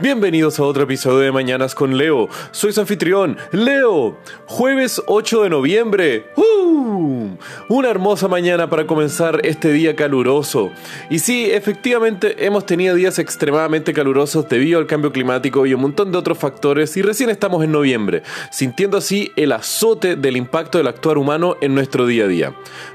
Bienvenidos 0.00 0.58
a 0.58 0.64
otro 0.64 0.82
episodio 0.82 1.20
de 1.20 1.30
Mañanas 1.30 1.76
con 1.76 1.96
Leo. 1.96 2.28
Soy 2.50 2.72
su 2.72 2.80
anfitrión, 2.80 3.38
Leo. 3.52 4.18
Jueves 4.46 5.00
8 5.06 5.44
de 5.44 5.50
noviembre. 5.50 6.26
¡Uh! 6.34 7.36
Una 7.68 7.90
hermosa 7.90 8.26
mañana 8.26 8.68
para 8.68 8.88
comenzar 8.88 9.40
este 9.44 9.70
día 9.70 9.94
caluroso. 9.94 10.72
Y 11.10 11.20
sí, 11.20 11.48
efectivamente 11.48 12.44
hemos 12.44 12.66
tenido 12.66 12.96
días 12.96 13.20
extremadamente 13.20 13.92
calurosos 13.92 14.48
debido 14.48 14.80
al 14.80 14.88
cambio 14.88 15.12
climático 15.12 15.64
y 15.64 15.74
un 15.74 15.82
montón 15.82 16.10
de 16.10 16.18
otros 16.18 16.38
factores 16.38 16.96
y 16.96 17.02
recién 17.02 17.30
estamos 17.30 17.62
en 17.62 17.70
noviembre, 17.70 18.24
sintiendo 18.50 18.96
así 18.96 19.30
el 19.36 19.52
azote 19.52 20.16
del 20.16 20.36
impacto 20.36 20.78
del 20.78 20.88
actuar 20.88 21.18
humano 21.18 21.56
en 21.60 21.72
nuestro 21.72 22.04
día 22.06 22.24
a 22.24 22.28
día. 22.28 22.54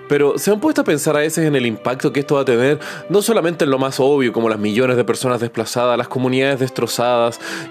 Pero 0.10 0.38
¿se 0.38 0.52
han 0.52 0.60
puesto 0.60 0.82
a 0.82 0.86
pensar 0.86 1.16
a 1.16 1.20
veces 1.20 1.46
en 1.46 1.56
el 1.56 1.66
impacto 1.66 2.12
que 2.12 2.20
esto 2.20 2.36
va 2.36 2.42
a 2.42 2.46
tener, 2.46 2.80
no 3.10 3.22
solamente 3.22 3.64
en 3.64 3.72
lo 3.72 3.78
más 3.78 4.00
obvio, 4.00 4.34
como 4.34 4.50
las 4.50 4.60
millones 4.60 4.98
de 4.98 5.04
personas 5.04 5.40
desplazadas, 5.40 5.98
las 5.98 6.08
comunidades 6.08 6.60
destrozadas 6.60 6.89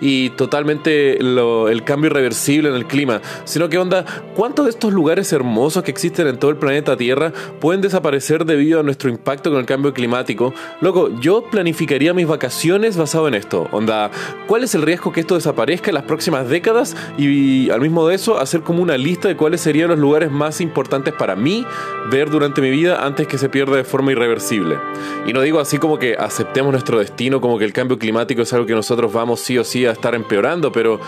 y 0.00 0.30
totalmente 0.30 1.18
el 1.18 1.82
cambio 1.84 2.10
irreversible 2.10 2.68
en 2.68 2.74
el 2.74 2.86
clima, 2.86 3.20
sino 3.44 3.68
que 3.68 3.78
onda, 3.78 4.04
¿cuántos 4.34 4.66
de 4.66 4.70
estos 4.70 4.92
lugares 4.92 5.32
hermosos 5.32 5.82
que 5.82 5.90
existen 5.90 6.26
en 6.26 6.38
todo 6.38 6.50
el 6.50 6.56
planeta 6.56 6.96
Tierra 6.96 7.32
pueden 7.60 7.80
desaparecer 7.80 8.44
debido 8.44 8.80
a 8.80 8.82
nuestro 8.82 9.10
impacto 9.10 9.50
con 9.50 9.58
el 9.60 9.66
cambio 9.66 9.92
climático? 9.92 10.54
Loco, 10.80 11.10
yo 11.20 11.44
planificaría 11.50 12.14
mis 12.14 12.26
vacaciones 12.26 12.96
basado 12.96 13.28
en 13.28 13.34
esto, 13.34 13.68
onda, 13.72 14.10
¿cuál 14.46 14.64
es 14.64 14.74
el 14.74 14.82
riesgo 14.82 15.12
que 15.12 15.20
esto 15.20 15.34
desaparezca 15.34 15.90
en 15.90 15.94
las 15.94 16.04
próximas 16.04 16.48
décadas? 16.48 16.96
Y, 17.16 17.70
al 17.70 17.80
mismo 17.80 18.06
de 18.06 18.14
eso, 18.14 18.38
hacer 18.38 18.62
como 18.62 18.82
una 18.82 18.96
lista 18.96 19.28
de 19.28 19.36
cuáles 19.36 19.60
serían 19.60 19.88
los 19.88 19.98
lugares 19.98 20.30
más 20.30 20.60
importantes 20.60 21.14
para 21.14 21.36
mí 21.36 21.66
ver 22.10 22.30
durante 22.30 22.60
mi 22.60 22.70
vida 22.70 23.04
antes 23.04 23.26
que 23.26 23.38
se 23.38 23.48
pierda 23.48 23.76
de 23.76 23.84
forma 23.84 24.12
irreversible. 24.12 24.78
Y 25.26 25.32
no 25.32 25.40
digo 25.40 25.60
así 25.60 25.78
como 25.78 25.98
que 25.98 26.16
aceptemos 26.16 26.72
nuestro 26.72 26.98
destino, 26.98 27.40
como 27.40 27.58
que 27.58 27.64
el 27.64 27.72
cambio 27.72 27.98
climático 27.98 28.42
es 28.42 28.52
algo 28.52 28.66
que 28.66 28.74
nosotros 28.74 29.07
vamos 29.12 29.40
sí 29.40 29.58
o 29.58 29.64
sí 29.64 29.86
a 29.86 29.92
estar 29.92 30.14
empeorando, 30.14 30.72
pero 30.72 31.00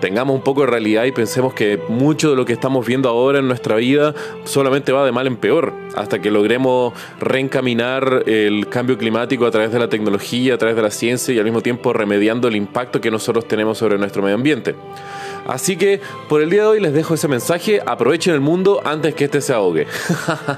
tengamos 0.00 0.36
un 0.36 0.42
poco 0.42 0.62
de 0.62 0.66
realidad 0.66 1.04
y 1.04 1.12
pensemos 1.12 1.54
que 1.54 1.80
mucho 1.88 2.30
de 2.30 2.36
lo 2.36 2.44
que 2.44 2.52
estamos 2.52 2.86
viendo 2.86 3.08
ahora 3.08 3.38
en 3.38 3.48
nuestra 3.48 3.76
vida 3.76 4.14
solamente 4.44 4.92
va 4.92 5.04
de 5.06 5.12
mal 5.12 5.26
en 5.26 5.36
peor, 5.36 5.72
hasta 5.96 6.20
que 6.20 6.30
logremos 6.30 6.92
reencaminar 7.20 8.24
el 8.26 8.68
cambio 8.68 8.98
climático 8.98 9.46
a 9.46 9.50
través 9.50 9.72
de 9.72 9.78
la 9.78 9.88
tecnología, 9.88 10.54
a 10.54 10.58
través 10.58 10.76
de 10.76 10.82
la 10.82 10.90
ciencia 10.90 11.34
y 11.34 11.38
al 11.38 11.44
mismo 11.44 11.62
tiempo 11.62 11.92
remediando 11.92 12.48
el 12.48 12.56
impacto 12.56 13.00
que 13.00 13.10
nosotros 13.10 13.48
tenemos 13.48 13.78
sobre 13.78 13.96
nuestro 13.96 14.22
medio 14.22 14.34
ambiente. 14.34 14.74
Así 15.46 15.76
que 15.76 16.00
por 16.28 16.42
el 16.42 16.50
día 16.50 16.62
de 16.62 16.68
hoy 16.68 16.80
les 16.80 16.92
dejo 16.92 17.14
ese 17.14 17.28
mensaje, 17.28 17.80
aprovechen 17.84 18.34
el 18.34 18.40
mundo 18.40 18.80
antes 18.84 19.14
que 19.14 19.24
este 19.24 19.40
se 19.40 19.52
ahogue. 19.52 19.86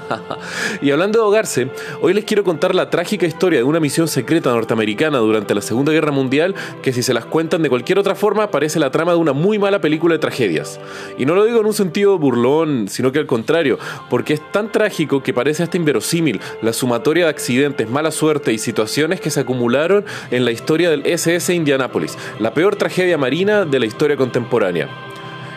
y 0.81 0.91
hablando 0.91 1.19
de 1.19 1.23
ahogarse, 1.23 1.69
hoy 2.01 2.13
les 2.13 2.25
quiero 2.25 2.43
contar 2.43 2.73
la 2.73 2.89
trágica 2.89 3.25
historia 3.25 3.59
de 3.59 3.63
una 3.63 3.79
misión 3.79 4.07
secreta 4.07 4.51
norteamericana 4.51 5.17
durante 5.17 5.53
la 5.53 5.61
Segunda 5.61 5.91
Guerra 5.91 6.11
Mundial 6.11 6.55
que 6.81 6.93
si 6.93 7.03
se 7.03 7.13
las 7.13 7.25
cuentan 7.25 7.61
de 7.61 7.69
cualquier 7.69 7.99
otra 7.99 8.15
forma 8.15 8.49
parece 8.51 8.79
la 8.79 8.91
trama 8.91 9.11
de 9.11 9.17
una 9.17 9.33
muy 9.33 9.59
mala 9.59 9.81
película 9.81 10.13
de 10.13 10.19
tragedias. 10.19 10.79
Y 11.17 11.25
no 11.25 11.35
lo 11.35 11.45
digo 11.45 11.59
en 11.59 11.65
un 11.65 11.73
sentido 11.73 12.17
burlón, 12.17 12.87
sino 12.87 13.11
que 13.11 13.19
al 13.19 13.25
contrario, 13.25 13.79
porque 14.09 14.33
es 14.33 14.51
tan 14.51 14.71
trágico 14.71 15.21
que 15.23 15.33
parece 15.33 15.63
hasta 15.63 15.77
inverosímil 15.77 16.39
la 16.61 16.73
sumatoria 16.73 17.25
de 17.25 17.29
accidentes, 17.29 17.89
mala 17.89 18.11
suerte 18.11 18.53
y 18.53 18.57
situaciones 18.57 19.19
que 19.19 19.29
se 19.29 19.41
acumularon 19.41 20.05
en 20.31 20.45
la 20.45 20.51
historia 20.51 20.89
del 20.89 21.05
SS 21.05 21.53
Indianapolis, 21.53 22.17
la 22.39 22.53
peor 22.53 22.75
tragedia 22.75 23.17
marina 23.17 23.65
de 23.65 23.79
la 23.79 23.85
historia 23.85 24.17
contemporánea. 24.17 24.76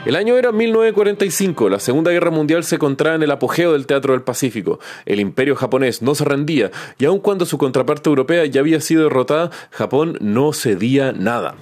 El 0.07 0.17
año 0.17 0.39
era 0.39 0.51
1945, 0.51 1.69
la 1.69 1.79
Segunda 1.79 2.11
Guerra 2.11 2.31
Mundial 2.31 2.65
se 2.65 2.77
encontraba 2.77 3.17
en 3.17 3.23
el 3.23 3.31
apogeo 3.31 3.73
del 3.73 3.87
Teatro 3.87 4.15
del 4.15 4.23
Pacífico. 4.23 4.81
El 5.05 5.21
imperio 5.21 5.57
japonés 5.57 6.01
no 6.01 6.15
se 6.15 6.25
rendía 6.25 6.71
y 6.99 7.05
aun 7.05 7.19
cuando 7.19 7.45
su 7.45 7.59
contraparte 7.59 8.09
europea 8.09 8.47
ya 8.47 8.61
había 8.61 8.81
sido 8.81 9.05
derrotada, 9.05 9.51
Japón 9.71 10.17
no 10.21 10.55
cedía 10.55 11.13
nada. 11.13 11.57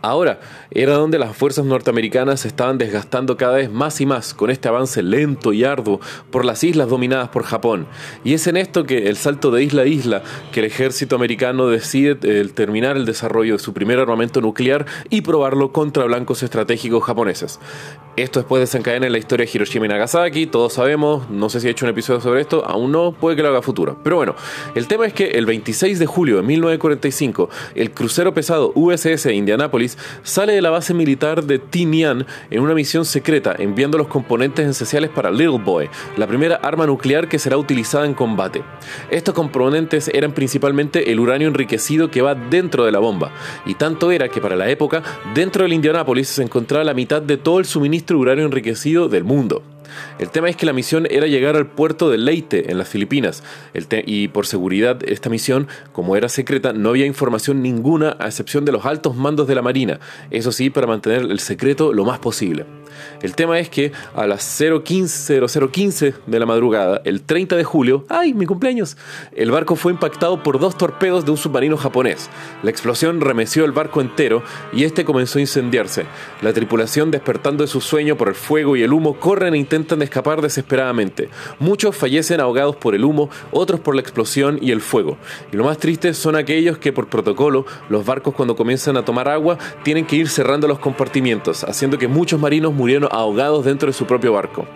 Ahora 0.00 0.40
era 0.70 0.94
donde 0.94 1.18
las 1.18 1.36
fuerzas 1.36 1.66
norteamericanas 1.66 2.40
se 2.40 2.48
estaban 2.48 2.78
desgastando 2.78 3.36
cada 3.36 3.56
vez 3.56 3.70
más 3.70 4.00
y 4.00 4.06
más 4.06 4.32
con 4.32 4.50
este 4.50 4.68
avance 4.68 5.02
lento 5.02 5.52
y 5.52 5.64
arduo 5.64 6.00
por 6.30 6.44
las 6.44 6.64
islas 6.64 6.88
dominadas 6.88 7.28
por 7.28 7.42
Japón. 7.42 7.86
Y 8.24 8.32
es 8.34 8.46
en 8.46 8.56
esto 8.56 8.84
que 8.84 9.08
el 9.08 9.16
salto 9.16 9.50
de 9.50 9.62
isla 9.62 9.82
a 9.82 9.86
isla 9.86 10.22
que 10.52 10.60
el 10.60 10.66
ejército 10.66 11.16
americano 11.16 11.68
decide 11.68 12.18
eh, 12.22 12.48
terminar 12.54 12.96
el 12.96 13.04
desarrollo 13.04 13.54
de 13.54 13.58
su 13.58 13.74
primer 13.74 13.98
armamento 13.98 14.40
nuclear 14.40 14.86
y 15.10 15.20
probarlo 15.20 15.72
contra 15.72 16.04
blancos 16.04 16.42
estratégicos 16.42 17.04
japoneses. 17.04 17.60
Esto 18.16 18.40
después 18.40 18.60
desencadena 18.60 19.06
en 19.06 19.12
la 19.12 19.18
historia 19.18 19.44
de 19.44 19.50
Hiroshima 19.52 19.86
y 19.86 19.88
Nagasaki, 19.88 20.46
todos 20.46 20.74
sabemos, 20.74 21.28
no 21.30 21.50
sé 21.50 21.60
si 21.60 21.66
he 21.66 21.70
hecho 21.70 21.84
un 21.84 21.90
episodio 21.90 22.20
sobre 22.20 22.40
esto, 22.40 22.64
aún 22.64 22.92
no, 22.92 23.12
puede 23.12 23.36
que 23.36 23.42
lo 23.42 23.48
haga 23.48 23.60
futuro. 23.60 23.98
Pero 24.04 24.16
bueno, 24.16 24.36
el 24.74 24.86
tema 24.86 25.04
es 25.06 25.12
que 25.12 25.30
el 25.30 25.46
26 25.46 25.98
de 25.98 26.06
julio 26.06 26.36
de 26.36 26.42
1945, 26.42 27.50
el 27.74 27.90
crucero 27.90 28.32
pesado 28.32 28.72
USS 28.76 29.26
Indianapolis 29.26 29.73
sale 30.22 30.52
de 30.52 30.62
la 30.62 30.70
base 30.70 30.94
militar 30.94 31.44
de 31.44 31.58
Tinian 31.58 32.26
en 32.50 32.60
una 32.60 32.74
misión 32.74 33.04
secreta, 33.04 33.54
enviando 33.58 33.98
los 33.98 34.06
componentes 34.06 34.68
esenciales 34.68 35.10
para 35.10 35.30
Little 35.30 35.58
Boy, 35.58 35.88
la 36.16 36.26
primera 36.26 36.56
arma 36.56 36.86
nuclear 36.86 37.28
que 37.28 37.38
será 37.38 37.56
utilizada 37.56 38.06
en 38.06 38.14
combate. 38.14 38.62
Estos 39.10 39.34
componentes 39.34 40.08
eran 40.12 40.32
principalmente 40.32 41.10
el 41.10 41.20
uranio 41.20 41.48
enriquecido 41.48 42.10
que 42.10 42.22
va 42.22 42.34
dentro 42.34 42.84
de 42.84 42.92
la 42.92 43.00
bomba, 43.00 43.32
y 43.66 43.74
tanto 43.74 44.10
era 44.10 44.28
que 44.28 44.40
para 44.40 44.56
la 44.56 44.68
época, 44.68 45.02
dentro 45.34 45.64
del 45.64 45.72
Indianapolis 45.72 46.28
se 46.28 46.42
encontraba 46.42 46.84
la 46.84 46.94
mitad 46.94 47.20
de 47.20 47.36
todo 47.36 47.58
el 47.58 47.64
suministro 47.64 48.18
uranio 48.18 48.44
enriquecido 48.44 49.08
del 49.08 49.24
mundo. 49.24 49.73
El 50.18 50.30
tema 50.30 50.48
es 50.48 50.56
que 50.56 50.66
la 50.66 50.72
misión 50.72 51.06
era 51.10 51.26
llegar 51.26 51.56
al 51.56 51.66
puerto 51.66 52.10
de 52.10 52.18
Leyte, 52.18 52.70
en 52.70 52.78
las 52.78 52.88
Filipinas, 52.88 53.42
y 54.06 54.28
por 54.28 54.46
seguridad 54.46 54.98
esta 55.04 55.30
misión, 55.30 55.68
como 55.92 56.16
era 56.16 56.28
secreta, 56.28 56.72
no 56.72 56.90
había 56.90 57.06
información 57.06 57.62
ninguna 57.62 58.16
a 58.18 58.26
excepción 58.26 58.64
de 58.64 58.72
los 58.72 58.84
altos 58.84 59.16
mandos 59.16 59.46
de 59.46 59.54
la 59.54 59.62
Marina, 59.62 60.00
eso 60.30 60.52
sí, 60.52 60.70
para 60.70 60.86
mantener 60.86 61.22
el 61.22 61.40
secreto 61.40 61.92
lo 61.92 62.04
más 62.04 62.18
posible. 62.18 62.66
El 63.22 63.34
tema 63.34 63.58
es 63.58 63.68
que 63.68 63.92
a 64.14 64.26
las 64.26 64.60
015, 64.82 66.14
de 66.26 66.38
la 66.38 66.46
madrugada, 66.46 67.00
el 67.04 67.22
30 67.22 67.56
de 67.56 67.64
julio, 67.64 68.04
¡ay, 68.08 68.34
mi 68.34 68.46
cumpleaños! 68.46 68.96
El 69.34 69.50
barco 69.50 69.76
fue 69.76 69.92
impactado 69.92 70.42
por 70.42 70.58
dos 70.58 70.76
torpedos 70.76 71.24
de 71.24 71.30
un 71.30 71.36
submarino 71.36 71.76
japonés. 71.76 72.30
La 72.62 72.70
explosión 72.70 73.20
remeció 73.20 73.64
el 73.64 73.72
barco 73.72 74.00
entero 74.00 74.42
y 74.72 74.84
este 74.84 75.04
comenzó 75.04 75.38
a 75.38 75.42
incendiarse. 75.42 76.06
La 76.42 76.52
tripulación, 76.52 77.10
despertando 77.10 77.64
de 77.64 77.68
su 77.68 77.80
sueño 77.80 78.16
por 78.16 78.28
el 78.28 78.34
fuego 78.34 78.76
y 78.76 78.82
el 78.82 78.92
humo, 78.92 79.18
corren 79.18 79.54
e 79.54 79.58
intentan 79.58 80.02
escapar 80.02 80.40
desesperadamente. 80.42 81.28
Muchos 81.58 81.96
fallecen 81.96 82.40
ahogados 82.40 82.76
por 82.76 82.94
el 82.94 83.04
humo, 83.04 83.30
otros 83.50 83.80
por 83.80 83.94
la 83.94 84.00
explosión 84.00 84.58
y 84.60 84.70
el 84.70 84.80
fuego. 84.80 85.16
Y 85.52 85.56
lo 85.56 85.64
más 85.64 85.78
triste 85.78 86.14
son 86.14 86.36
aquellos 86.36 86.78
que 86.78 86.92
por 86.92 87.08
protocolo, 87.08 87.66
los 87.88 88.04
barcos 88.04 88.34
cuando 88.34 88.56
comienzan 88.56 88.96
a 88.96 89.04
tomar 89.04 89.28
agua 89.28 89.58
tienen 89.82 90.06
que 90.06 90.16
ir 90.16 90.28
cerrando 90.28 90.68
los 90.68 90.78
compartimientos, 90.78 91.64
haciendo 91.64 91.98
que 91.98 92.08
muchos 92.08 92.40
marinos 92.40 92.72
murieron 92.84 93.08
ahogados 93.10 93.64
dentro 93.64 93.86
de 93.86 93.94
su 93.94 94.04
propio 94.04 94.34
barco. 94.34 94.66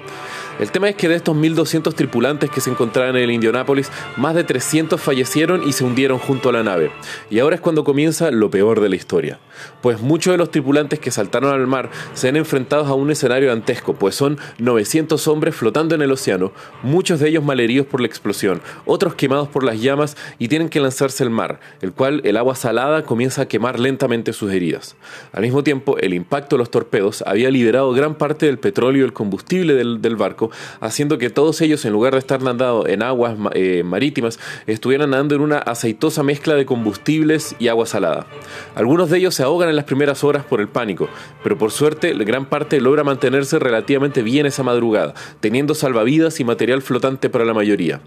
El 0.59 0.73
tema 0.73 0.89
es 0.89 0.97
que 0.97 1.09
de 1.09 1.15
estos 1.15 1.37
1.200 1.37 1.95
tripulantes 1.95 2.51
que 2.51 2.61
se 2.61 2.71
encontraban 2.71 3.15
en 3.15 3.23
el 3.23 3.31
Indianapolis, 3.31 3.93
más 4.17 4.35
de 4.35 4.43
300 4.43 5.01
fallecieron 5.01 5.63
y 5.67 5.73
se 5.73 5.85
hundieron 5.85 6.19
junto 6.19 6.49
a 6.49 6.53
la 6.53 6.65
nave. 6.65 6.91
Y 7.31 7.39
ahora 7.39 7.55
es 7.55 7.61
cuando 7.61 7.85
comienza 7.85 8.33
lo 8.33 8.51
peor 8.51 8.81
de 8.81 8.89
la 8.89 8.97
historia. 8.97 9.39
Pues 9.83 10.01
muchos 10.01 10.33
de 10.33 10.39
los 10.39 10.51
tripulantes 10.51 10.99
que 10.99 11.13
saltaron 11.13 11.53
al 11.53 11.69
mar 11.69 11.91
se 12.13 12.29
han 12.29 12.37
enfrentado 12.37 12.87
a 12.87 12.95
un 12.95 13.11
escenario 13.11 13.51
dantesco, 13.51 13.95
pues 13.95 14.17
son 14.17 14.39
900 14.59 15.29
hombres 15.29 15.55
flotando 15.55 15.95
en 15.95 16.03
el 16.03 16.11
océano, 16.11 16.53
muchos 16.83 17.21
de 17.21 17.29
ellos 17.29 17.45
malheridos 17.45 17.87
por 17.87 18.01
la 18.01 18.09
explosión, 18.09 18.61
otros 18.85 19.15
quemados 19.15 19.49
por 19.49 19.63
las 19.63 19.81
llamas 19.81 20.17
y 20.41 20.49
tienen 20.49 20.69
que 20.69 20.81
lanzarse 20.81 21.23
al 21.23 21.31
mar, 21.31 21.61
el 21.83 21.93
cual 21.93 22.21
el 22.25 22.37
agua 22.37 22.57
salada 22.57 23.05
comienza 23.05 23.43
a 23.43 23.49
quemar 23.49 23.79
lentamente 23.79 24.33
sus 24.33 24.53
heridas. 24.53 24.97
Al 25.33 25.43
mismo 25.43 25.63
tiempo, 25.63 25.99
el 25.99 26.15
impacto 26.15 26.57
de 26.57 26.61
los 26.61 26.71
torpedos 26.71 27.23
había 27.27 27.51
liberado 27.51 27.93
gran 27.93 28.17
parte 28.17 28.47
del 28.47 28.59
petróleo 28.59 29.03
y 29.03 29.05
el 29.05 29.13
combustible 29.13 29.75
del 29.75 30.17
barco 30.17 30.48
haciendo 30.81 31.19
que 31.19 31.31
todos 31.31 31.61
ellos, 31.61 31.85
en 31.85 31.93
lugar 31.93 32.13
de 32.15 32.19
estar 32.19 32.43
nadando 32.43 32.87
en 32.87 33.03
aguas 33.03 33.37
eh, 33.55 33.83
marítimas, 33.85 34.39
estuvieran 34.67 35.11
nadando 35.11 35.35
en 35.35 35.41
una 35.41 35.59
aceitosa 35.59 36.23
mezcla 36.23 36.55
de 36.55 36.67
combustibles 36.67 37.57
y 37.59 37.69
agua 37.69 37.87
salada. 37.87 38.27
Algunos 38.75 39.11
de 39.11 39.19
ellos 39.19 39.35
se 39.35 39.43
ahogan 39.43 39.69
en 39.69 39.77
las 39.77 39.85
primeras 39.85 40.25
horas 40.25 40.45
por 40.45 40.61
el 40.61 40.69
pánico, 40.69 41.09
pero 41.43 41.59
por 41.59 41.71
suerte 41.71 42.13
gran 42.13 42.47
parte 42.47 42.81
logra 42.81 43.05
mantenerse 43.05 43.59
relativamente 43.59 44.23
bien 44.23 44.47
esa 44.47 44.63
madrugada, 44.63 45.15
teniendo 45.41 45.75
salvavidas 45.75 46.41
y 46.41 46.45
material 46.45 46.83
flotante 46.83 47.31
para 47.31 47.45
la 47.45 47.55
mayoría. 47.55 48.01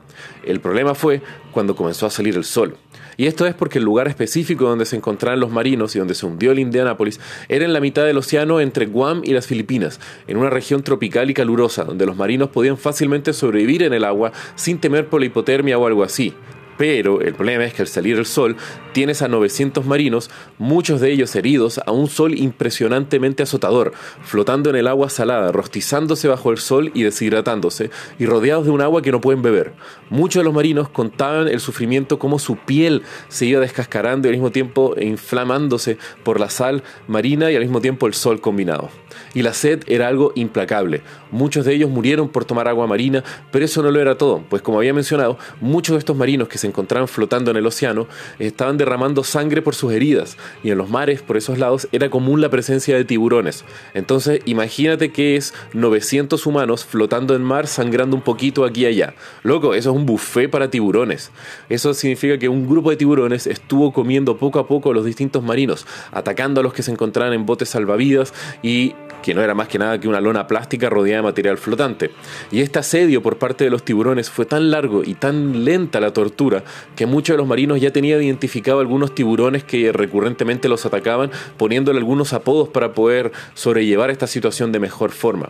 El 0.44 0.60
problema 0.60 0.96
fue 0.96 1.22
cuando 1.52 1.76
comenzó 1.76 2.06
a 2.06 2.10
salir 2.10 2.36
el 2.36 2.44
sol. 2.44 2.78
Y 3.18 3.28
esto 3.28 3.46
es 3.46 3.54
porque 3.54 3.80
el 3.80 3.86
lugar 3.86 4.08
específico 4.08 4.66
donde 4.66 4.86
se 4.86 4.96
encontraban 4.96 5.40
los 5.40 5.52
marinos 5.52 5.96
y 5.96 6.00
donde 6.00 6.16
se 6.16 6.25
hundió 6.25 6.52
el 6.52 6.60
Indianapolis 6.60 7.19
era 7.50 7.66
en 7.66 7.74
la 7.74 7.80
mitad 7.80 8.06
del 8.06 8.18
océano 8.18 8.60
entre 8.60 8.86
Guam 8.86 9.22
y 9.24 9.34
las 9.34 9.48
Filipinas, 9.48 10.00
en 10.28 10.38
una 10.38 10.50
región 10.50 10.84
tropical 10.84 11.30
y 11.30 11.34
calurosa, 11.34 11.84
donde 11.84 12.06
los 12.06 12.16
marinos 12.16 12.50
podían 12.50 12.78
fácilmente 12.78 13.34
sobrevivir 13.34 13.84
en 13.84 13.94
el 13.94 14.04
agua 14.04 14.31
sin 14.56 14.80
temer 14.80 15.08
por 15.08 15.19
la 15.19 15.28
hipotermia 15.28 15.78
o 15.78 15.88
algo 15.88 16.04
así. 16.04 16.34
Pero 16.81 17.22
el 17.22 17.36
problema 17.36 17.63
es 17.66 17.75
que 17.75 17.83
al 17.83 17.88
salir 17.88 18.18
el 18.18 18.25
sol 18.25 18.57
tienes 18.92 19.22
a 19.22 19.28
900 19.28 19.86
marinos, 19.86 20.31
muchos 20.57 21.00
de 21.00 21.12
ellos 21.12 21.36
heridos, 21.36 21.80
a 21.86 21.92
un 21.92 22.07
sol 22.07 22.36
impresionantemente 22.36 23.44
azotador, 23.44 23.94
flotando 24.24 24.72
en 24.72 24.75
el 24.75 24.88
agua 24.88 25.12
salada, 25.12 25.51
rostizándose 25.51 26.28
bajo 26.28 26.50
el 26.50 26.57
sol 26.57 26.89
y 26.95 27.04
deshidratándose, 27.04 27.92
y 28.18 28.25
rodeados 28.25 28.66
de 28.66 28.72
un 28.72 28.81
agua 28.81 29.04
que 29.04 29.12
no 29.12 29.22
pueden 29.22 29.44
beber. 29.44 29.74
Muchos 30.10 30.39
de 30.39 30.45
los 30.45 30.56
marinos 30.56 30.89
contaban 30.89 31.48
el 31.48 31.60
sufrimiento 31.60 32.18
como 32.18 32.39
su 32.39 32.56
piel 32.56 33.04
se 33.28 33.45
iba 33.45 33.62
descascarando 33.62 34.28
y 34.28 34.30
al 34.30 34.38
mismo 34.38 34.51
tiempo 34.51 34.95
inflamándose 35.00 36.00
por 36.24 36.39
la 36.39 36.50
sal 36.50 36.81
marina 37.07 37.51
y 37.51 37.56
al 37.56 37.62
mismo 37.62 37.81
tiempo 37.81 38.07
el 38.07 38.16
sol 38.16 38.42
combinado. 38.42 38.89
Y 39.36 39.44
la 39.44 39.54
sed 39.54 39.83
era 39.86 40.07
algo 40.07 40.31
implacable. 40.33 41.04
Muchos 41.30 41.63
de 41.63 41.75
ellos 41.75 41.92
murieron 41.92 42.30
por 42.30 42.44
tomar 42.44 42.68
agua 42.68 42.88
marina, 42.88 43.24
pero 43.51 43.66
eso 43.66 43.83
no 43.83 43.92
lo 43.92 44.01
era 44.01 44.18
todo, 44.18 44.44
pues 44.50 44.63
como 44.63 44.80
había 44.80 44.95
mencionado, 44.95 45.38
muchos 45.60 45.94
de 45.94 46.00
estos 46.00 46.18
marinos 46.18 46.48
que 46.48 46.57
se 46.57 46.70
encontraban 46.71 47.07
flotando 47.07 47.51
en 47.51 47.57
el 47.57 47.65
océano 47.68 48.07
estaban 48.39 48.77
derramando 48.77 49.23
sangre 49.23 49.62
por 49.62 49.75
sus 49.75 49.94
heridas, 49.94 50.38
y 50.63 50.71
en 50.71 50.77
los 50.77 50.89
mares 50.89 51.21
por 51.21 51.38
esos 51.38 51.57
lados 51.57 51.88
era 51.91 52.09
común 52.09 52.41
la 52.41 52.50
presencia 52.50 52.95
de 52.95 53.06
tiburones. 53.06 53.63
Entonces 53.94 54.41
imagínate 54.45 55.12
que 55.12 55.35
es 55.35 55.53
900 55.73 56.45
humanos 56.45 56.85
flotando 56.85 57.35
en 57.35 57.44
mar 57.44 57.68
sangrando 57.68 58.15
un 58.15 58.21
poquito 58.21 58.65
aquí 58.65 58.81
y 58.81 58.85
allá. 58.85 59.13
Loco, 59.44 59.73
eso 59.73 59.91
es 59.91 59.95
un 59.95 60.06
buffet 60.06 60.50
para 60.50 60.69
tiburones. 60.69 61.31
Eso 61.69 61.94
significa 61.94 62.38
que 62.38 62.50
un 62.50 62.68
grupo 62.68 62.89
de 62.89 62.97
tiburones 62.97 63.47
estuvo 63.47 63.94
comiendo 63.94 64.38
poco 64.38 64.59
a 64.59 64.68
poco 64.68 64.91
a 64.91 64.94
los 64.94 65.06
distintos 65.06 65.44
marinos, 65.44 65.85
atacando 66.12 66.62
a 66.62 66.63
los 66.63 66.73
que 66.73 66.83
se 66.83 66.91
encontraban 66.91 67.33
en 67.33 67.45
botes 67.45 67.69
salvavidas 67.69 68.33
y 68.63 68.95
que 69.21 69.33
no 69.33 69.41
era 69.41 69.53
más 69.53 69.68
que 69.68 69.79
nada 69.79 70.00
que 70.00 70.07
una 70.07 70.21
lona 70.21 70.47
plástica 70.47 70.89
rodeada 70.89 71.18
de 71.18 71.23
material 71.23 71.57
flotante. 71.57 72.12
Y 72.51 72.62
este 72.62 72.79
asedio 72.79 73.21
por 73.21 73.38
parte 73.38 73.63
de 73.63 73.69
los 73.69 73.83
tiburones 73.83 74.29
fue 74.29 74.45
tan 74.45 74.71
largo 74.71 75.03
y 75.06 75.13
tan 75.13 75.63
lenta 75.63 76.00
la 76.00 76.13
tortura 76.13 76.63
que 76.95 77.06
muchos 77.06 77.33
de 77.33 77.38
los 77.38 77.47
marinos 77.47 77.79
ya 77.79 77.91
tenían 77.91 78.21
identificado 78.21 78.79
algunos 78.79 79.15
tiburones 79.15 79.63
que 79.63 79.91
recurrentemente 79.91 80.69
los 80.69 80.85
atacaban, 80.85 81.31
poniéndole 81.57 82.00
algunos 82.00 82.33
apodos 82.33 82.69
para 82.69 82.94
poder 82.94 83.31
sobrellevar 83.53 84.09
esta 84.09 84.27
situación 84.27 84.71
de 84.71 84.79
mejor 84.79 85.12
forma. 85.12 85.50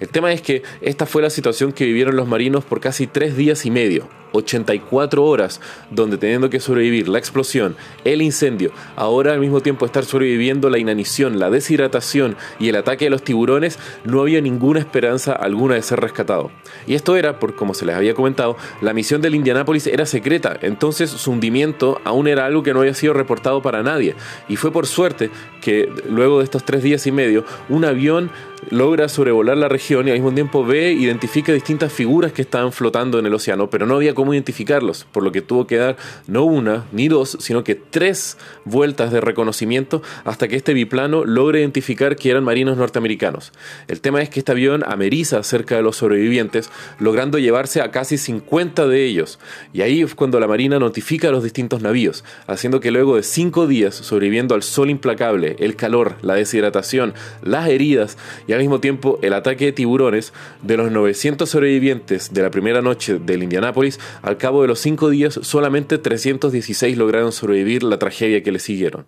El 0.00 0.08
tema 0.08 0.32
es 0.32 0.42
que 0.42 0.62
esta 0.80 1.06
fue 1.06 1.22
la 1.22 1.30
situación 1.30 1.72
que 1.72 1.84
vivieron 1.84 2.14
los 2.14 2.28
marinos 2.28 2.64
por 2.64 2.80
casi 2.80 3.06
tres 3.06 3.36
días 3.36 3.66
y 3.66 3.70
medio, 3.70 4.08
84 4.32 5.24
horas, 5.24 5.60
donde 5.90 6.18
teniendo 6.18 6.50
que 6.50 6.60
sobrevivir 6.60 7.08
la 7.08 7.18
explosión, 7.18 7.76
el 8.04 8.22
incendio, 8.22 8.72
ahora 8.96 9.32
al 9.32 9.40
mismo 9.40 9.60
tiempo 9.60 9.86
estar 9.86 10.04
sobreviviendo 10.04 10.70
la 10.70 10.78
inanición, 10.78 11.38
la 11.38 11.50
deshidratación 11.50 12.36
y 12.58 12.68
el 12.68 12.76
ataque 12.76 13.06
de 13.06 13.10
los 13.10 13.22
tiburones, 13.22 13.78
no 14.04 14.20
había 14.20 14.40
ninguna 14.40 14.80
esperanza 14.80 15.32
alguna 15.32 15.74
de 15.74 15.82
ser 15.82 16.00
rescatado. 16.00 16.50
Y 16.86 16.94
esto 16.94 17.16
era, 17.16 17.38
por 17.38 17.54
como 17.54 17.74
se 17.74 17.86
les 17.86 17.96
había 17.96 18.14
comentado, 18.14 18.56
la 18.80 18.92
misión 18.92 19.20
del 19.20 19.34
Indianápolis 19.34 19.86
era 19.86 20.06
secreta, 20.06 20.58
entonces 20.62 21.10
su 21.10 21.30
hundimiento 21.30 22.00
aún 22.04 22.28
era 22.28 22.46
algo 22.46 22.62
que 22.62 22.72
no 22.72 22.80
había 22.80 22.94
sido 22.94 23.14
reportado 23.14 23.62
para 23.62 23.82
nadie. 23.82 24.14
Y 24.48 24.56
fue 24.56 24.72
por 24.72 24.86
suerte 24.86 25.30
que 25.60 25.90
luego 26.08 26.38
de 26.38 26.44
estos 26.44 26.64
tres 26.64 26.82
días 26.82 27.06
y 27.06 27.12
medio, 27.12 27.44
un 27.68 27.84
avión 27.84 28.30
logra 28.70 29.08
sobrevolar 29.08 29.56
la 29.56 29.68
región 29.68 30.08
y 30.08 30.10
al 30.10 30.16
mismo 30.16 30.32
tiempo 30.32 30.64
ve 30.64 30.88
e 30.88 30.92
identifica 30.92 31.52
distintas 31.52 31.92
figuras 31.92 32.32
que 32.32 32.42
estaban 32.42 32.72
flotando 32.72 33.18
en 33.18 33.26
el 33.26 33.34
océano, 33.34 33.70
pero 33.70 33.86
no 33.86 33.96
había 33.96 34.14
cómo 34.18 34.34
identificarlos, 34.34 35.06
por 35.12 35.22
lo 35.22 35.30
que 35.30 35.42
tuvo 35.42 35.68
que 35.68 35.76
dar 35.76 35.96
no 36.26 36.42
una 36.42 36.86
ni 36.90 37.06
dos, 37.06 37.36
sino 37.38 37.62
que 37.62 37.76
tres 37.76 38.36
vueltas 38.64 39.12
de 39.12 39.20
reconocimiento 39.20 40.02
hasta 40.24 40.48
que 40.48 40.56
este 40.56 40.74
biplano 40.74 41.24
logre 41.24 41.60
identificar 41.60 42.16
que 42.16 42.28
eran 42.28 42.42
marinos 42.42 42.76
norteamericanos. 42.76 43.52
El 43.86 44.00
tema 44.00 44.20
es 44.20 44.28
que 44.28 44.40
este 44.40 44.50
avión 44.50 44.82
ameriza 44.88 45.44
cerca 45.44 45.76
de 45.76 45.82
los 45.82 45.98
sobrevivientes, 45.98 46.68
logrando 46.98 47.38
llevarse 47.38 47.80
a 47.80 47.92
casi 47.92 48.18
50 48.18 48.88
de 48.88 49.04
ellos, 49.04 49.38
y 49.72 49.82
ahí 49.82 50.02
es 50.02 50.16
cuando 50.16 50.40
la 50.40 50.48
Marina 50.48 50.80
notifica 50.80 51.28
a 51.28 51.30
los 51.30 51.44
distintos 51.44 51.80
navíos, 51.80 52.24
haciendo 52.48 52.80
que 52.80 52.90
luego 52.90 53.14
de 53.14 53.22
cinco 53.22 53.68
días 53.68 53.94
sobreviviendo 53.94 54.56
al 54.56 54.64
sol 54.64 54.90
implacable, 54.90 55.54
el 55.60 55.76
calor, 55.76 56.16
la 56.22 56.34
deshidratación, 56.34 57.14
las 57.44 57.68
heridas 57.68 58.18
y 58.48 58.52
al 58.52 58.58
mismo 58.58 58.80
tiempo 58.80 59.20
el 59.22 59.32
ataque 59.32 59.66
de 59.66 59.72
tiburones, 59.72 60.32
de 60.62 60.76
los 60.76 60.90
900 60.90 61.48
sobrevivientes 61.48 62.34
de 62.34 62.42
la 62.42 62.50
primera 62.50 62.82
noche 62.82 63.20
del 63.20 63.44
Indianápolis, 63.44 64.00
al 64.22 64.36
cabo 64.36 64.62
de 64.62 64.68
los 64.68 64.80
cinco 64.80 65.10
días 65.10 65.38
solamente 65.42 65.98
316 65.98 66.96
lograron 66.96 67.32
sobrevivir 67.32 67.82
la 67.82 67.98
tragedia 67.98 68.42
que 68.42 68.52
le 68.52 68.58
siguieron. 68.58 69.06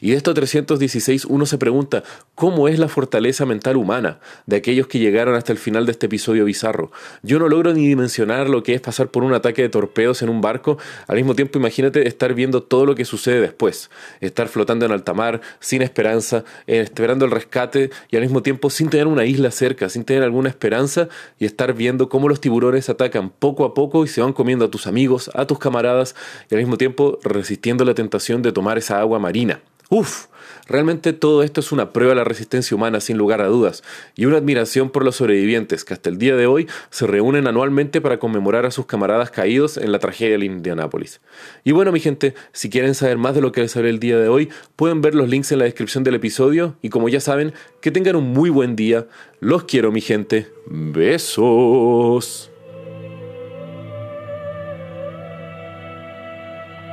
Y 0.00 0.10
de 0.10 0.16
estos 0.16 0.34
316 0.34 1.24
uno 1.26 1.46
se 1.46 1.58
pregunta 1.58 2.02
cómo 2.34 2.68
es 2.68 2.78
la 2.78 2.88
fortaleza 2.88 3.46
mental 3.46 3.76
humana 3.76 4.20
de 4.46 4.56
aquellos 4.56 4.86
que 4.86 4.98
llegaron 4.98 5.34
hasta 5.34 5.52
el 5.52 5.58
final 5.58 5.86
de 5.86 5.92
este 5.92 6.06
episodio 6.06 6.44
bizarro. 6.44 6.92
Yo 7.22 7.38
no 7.38 7.48
logro 7.48 7.72
ni 7.72 7.86
dimensionar 7.86 8.48
lo 8.48 8.62
que 8.62 8.74
es 8.74 8.80
pasar 8.80 9.08
por 9.08 9.24
un 9.24 9.34
ataque 9.34 9.62
de 9.62 9.68
torpedos 9.68 10.22
en 10.22 10.28
un 10.28 10.40
barco, 10.40 10.78
al 11.06 11.16
mismo 11.16 11.34
tiempo 11.34 11.58
imagínate 11.58 12.06
estar 12.06 12.34
viendo 12.34 12.62
todo 12.62 12.86
lo 12.86 12.94
que 12.94 13.04
sucede 13.04 13.40
después, 13.40 13.90
estar 14.20 14.48
flotando 14.48 14.86
en 14.86 14.92
alta 14.92 15.14
mar, 15.14 15.40
sin 15.60 15.82
esperanza, 15.82 16.44
eh, 16.66 16.80
esperando 16.80 17.24
el 17.24 17.30
rescate 17.30 17.90
y 18.10 18.16
al 18.16 18.22
mismo 18.22 18.42
tiempo 18.42 18.70
sin 18.70 18.88
tener 18.88 19.06
una 19.06 19.24
isla 19.24 19.50
cerca, 19.50 19.88
sin 19.88 20.04
tener 20.04 20.22
alguna 20.22 20.48
esperanza 20.48 21.08
y 21.38 21.44
estar 21.44 21.74
viendo 21.74 22.08
cómo 22.08 22.28
los 22.28 22.40
tiburones 22.40 22.88
atacan 22.88 23.30
poco 23.30 23.64
a 23.64 23.74
poco 23.74 24.04
y 24.04 24.08
se 24.08 24.20
van 24.20 24.32
comiendo 24.42 24.64
a 24.64 24.70
tus 24.72 24.88
amigos, 24.88 25.30
a 25.34 25.46
tus 25.46 25.60
camaradas 25.60 26.16
y 26.50 26.56
al 26.56 26.60
mismo 26.60 26.76
tiempo 26.76 27.20
resistiendo 27.22 27.84
la 27.84 27.94
tentación 27.94 28.42
de 28.42 28.50
tomar 28.50 28.76
esa 28.76 28.98
agua 28.98 29.20
marina. 29.20 29.60
Uf, 29.88 30.26
realmente 30.66 31.12
todo 31.12 31.44
esto 31.44 31.60
es 31.60 31.70
una 31.70 31.92
prueba 31.92 32.10
de 32.10 32.16
la 32.16 32.24
resistencia 32.24 32.74
humana 32.74 32.98
sin 32.98 33.16
lugar 33.18 33.40
a 33.40 33.46
dudas 33.46 33.84
y 34.16 34.24
una 34.24 34.38
admiración 34.38 34.90
por 34.90 35.04
los 35.04 35.14
sobrevivientes 35.14 35.84
que 35.84 35.94
hasta 35.94 36.10
el 36.10 36.18
día 36.18 36.34
de 36.34 36.48
hoy 36.48 36.66
se 36.90 37.06
reúnen 37.06 37.46
anualmente 37.46 38.00
para 38.00 38.18
conmemorar 38.18 38.66
a 38.66 38.72
sus 38.72 38.86
camaradas 38.86 39.30
caídos 39.30 39.76
en 39.76 39.92
la 39.92 40.00
tragedia 40.00 40.38
de 40.38 40.44
Indianápolis. 40.44 41.20
Y 41.62 41.70
bueno 41.70 41.92
mi 41.92 42.00
gente, 42.00 42.34
si 42.50 42.68
quieren 42.68 42.96
saber 42.96 43.16
más 43.16 43.36
de 43.36 43.42
lo 43.42 43.52
que 43.52 43.60
les 43.60 43.76
hablé 43.76 43.90
el 43.90 44.00
día 44.00 44.18
de 44.18 44.26
hoy, 44.26 44.48
pueden 44.74 45.02
ver 45.02 45.14
los 45.14 45.28
links 45.28 45.52
en 45.52 45.60
la 45.60 45.66
descripción 45.66 46.02
del 46.02 46.16
episodio 46.16 46.74
y 46.82 46.88
como 46.88 47.08
ya 47.08 47.20
saben, 47.20 47.52
que 47.80 47.92
tengan 47.92 48.16
un 48.16 48.32
muy 48.32 48.50
buen 48.50 48.74
día. 48.74 49.06
Los 49.38 49.62
quiero 49.64 49.92
mi 49.92 50.00
gente. 50.00 50.48
Besos. 50.66 52.51